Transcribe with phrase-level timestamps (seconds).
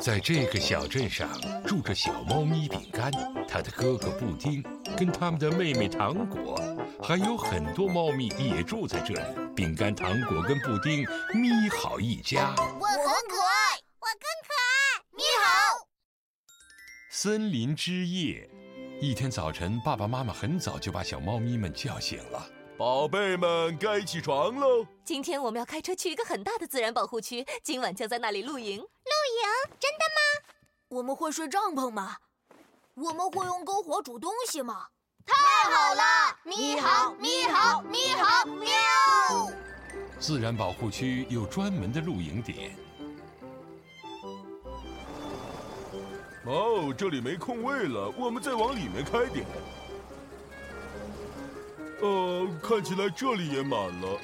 [0.00, 1.28] 在这个小镇上
[1.66, 3.10] 住着小猫咪饼干，
[3.48, 4.62] 它的哥哥布丁，
[4.96, 6.56] 跟他们的妹妹糖果，
[7.02, 9.20] 还有很多猫咪也住在这里。
[9.56, 11.00] 饼干、糖果跟布丁，
[11.34, 12.54] 咪好一家。
[12.56, 15.88] 我很可爱，我更可爱，咪好。
[17.10, 18.48] 森林之夜，
[19.00, 22.48] 一天早晨，爸爸妈妈很早就把小猫咪们叫醒了。
[22.78, 24.86] 宝贝们，该起床喽！
[25.04, 28.84] 今天我们要开车去一个很大的自然保护区，今晚将在那里露营。
[29.78, 30.20] 真的吗？
[30.88, 32.16] 我们会睡帐篷吗？
[32.94, 34.86] 我们会用篝火煮东西吗？
[35.24, 36.36] 太好了！
[36.42, 39.50] 咪好，咪好，咪好，喵！
[40.18, 42.74] 自然保护区有专门的露营点。
[46.46, 49.44] 哦，这里没空位了，我们再往里面开点。
[52.00, 54.18] 呃，看起来这里也满了。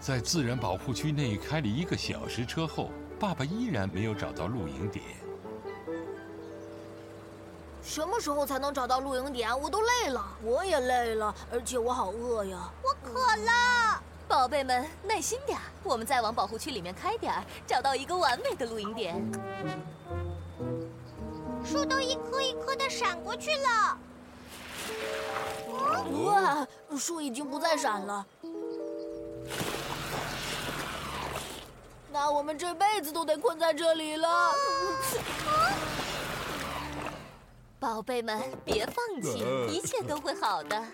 [0.00, 5.04] 在自然保护区内开了一个小时车后，爸爸依然没有找到露营点。
[7.82, 9.60] 什么时候才能找到露营点？
[9.60, 12.72] 我都累了，我也累了，而且我好饿呀！
[12.82, 14.02] 我渴了。
[14.26, 19.22] 宝贝们，耐心点，我们再往保护区里面开点儿，找到一个完美的露营点。
[21.62, 23.98] 树都一棵一棵的闪过去了。
[26.24, 28.24] 哇，树已经不再闪了，
[32.12, 34.28] 那我们这辈子都得困在这里了。
[37.78, 40.84] 宝贝们，别放弃，一切都会好的。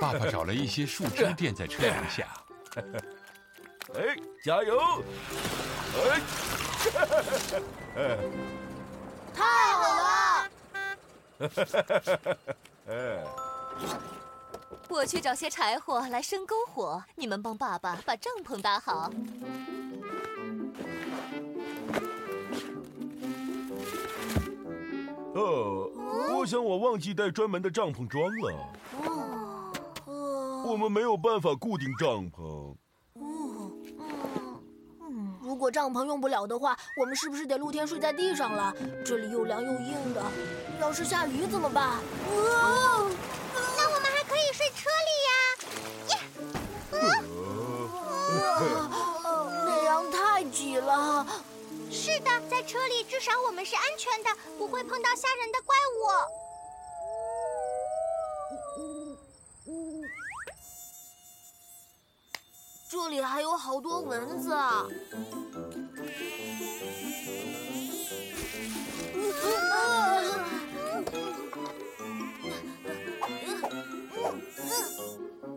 [0.00, 2.26] 爸爸找了一些树枝垫在车轮下。
[3.94, 4.80] 哎，加油！
[7.94, 8.16] 哎，
[9.34, 10.50] 太好了！
[14.92, 19.10] 我去找些柴火来生篝火，你们帮爸爸把帐篷搭好。
[25.34, 25.90] 呃，
[26.36, 28.68] 我想我忘记带专门的帐篷装了。
[30.62, 32.76] 我们没有办法固定帐篷。
[35.40, 38.74] 如果帐篷用不了的话，我们是不是得露天睡在地上了？
[39.04, 40.22] 这里又凉又硬的，
[40.80, 41.98] 要是下雨怎么办？
[42.28, 43.01] 那
[52.62, 56.00] 在车里至少我们是安全的，不会碰到吓人的怪物。
[62.88, 64.86] 这里还有好多蚊子啊！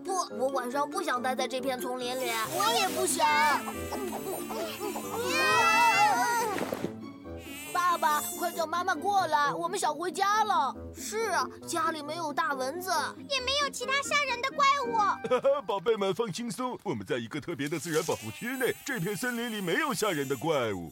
[0.04, 2.32] 不，我晚上不想待在这片丛林里。
[2.50, 3.24] 我也不想。
[8.66, 10.76] 叫妈妈过来，我们想回家了。
[10.96, 12.90] 是啊，家里没有大蚊子，
[13.30, 14.98] 也没有其他吓人的怪物。
[14.98, 20.92] 哈哈，宝贝们放轻松，我们在一个特别的自然保护区内，这片森林里没有吓人的怪物。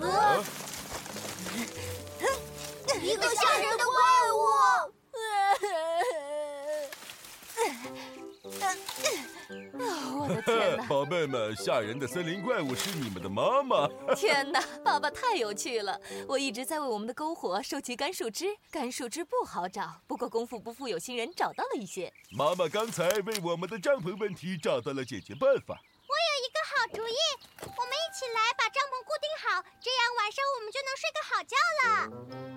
[0.00, 0.42] 啊！
[3.00, 3.94] 一个吓人的怪
[4.34, 4.38] 物！
[10.18, 10.86] 我的天哪！
[10.88, 13.88] 宝贝们，吓人的森林怪物是你们的妈妈。
[14.14, 16.00] 天哪，爸爸太有趣了！
[16.28, 22.12] 我一直在为我们的篝火收集干树枝，干树枝不好找，不过功夫不负有心人，找到了一些。
[22.30, 25.78] 妈妈刚才为我们的帐篷问题找到了解决办法。
[26.08, 27.16] 我有一个好主意，
[27.60, 32.51] 我们一起来把帐篷固定好，这样晚上我们就能睡个好觉了。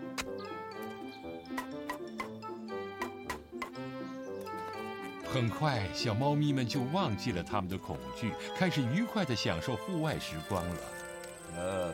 [5.35, 10.77] 很快，小猫咪们就忘记了他们的恐惧，开始愉快的享受户外时光了。
[11.57, 11.93] 呃，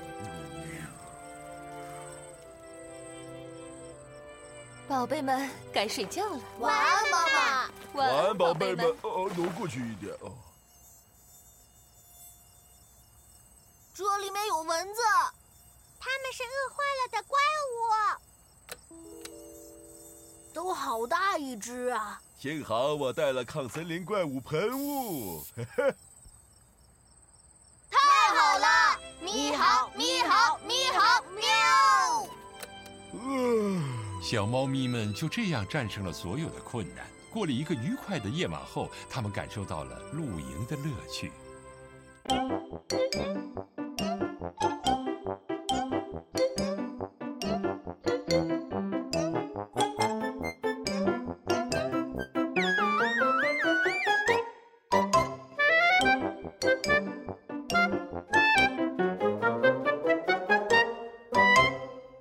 [4.87, 6.39] 宝贝们，该睡觉了。
[6.59, 7.71] 晚安，妈妈。
[7.93, 8.85] 晚安，宝贝们。
[9.01, 10.31] 哦，挪过去一点哦。
[13.95, 15.01] 这里面有蚊子，
[15.99, 19.40] 他们是饿坏了的怪物，
[20.53, 22.21] 都好大一只啊！
[22.39, 25.43] 幸好我带了抗森林怪物喷雾，
[27.89, 27.97] 太
[28.33, 28.99] 好了！
[29.21, 31.43] 咪好，咪好，咪好，喵！
[34.21, 41.31] 小猫咪们就这样战胜了所有的困难，过了一个愉快的夜晚后，他们感受到了露营的乐趣。